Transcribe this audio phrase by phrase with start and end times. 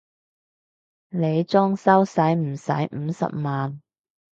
[1.09, 3.79] 你裝修駛唔駛五十萬？